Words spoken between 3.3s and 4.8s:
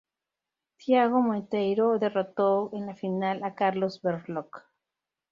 a Carlos Berlocq.